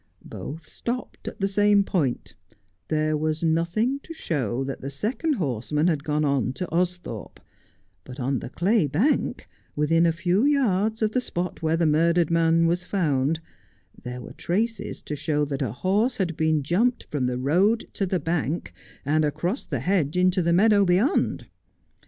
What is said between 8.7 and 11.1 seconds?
bank, within a few yards